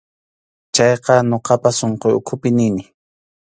[0.75, 2.83] Chayqa ñuqapas sunquy ukhupi nini.